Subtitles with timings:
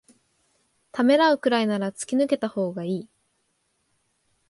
[0.91, 3.09] ためらうくらいなら突き抜けたほうがいい